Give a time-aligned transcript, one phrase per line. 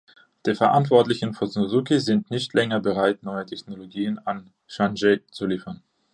[0.47, 5.83] Die Verantwortlichen von Suzuki sind nicht länger bereit, neue Technologien an Changhe zu liefern.